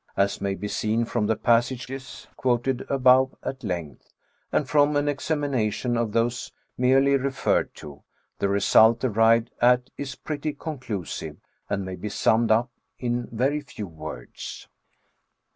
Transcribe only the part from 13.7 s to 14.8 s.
words.